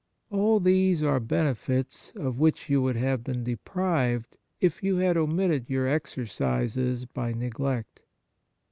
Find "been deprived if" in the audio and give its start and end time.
3.23-4.81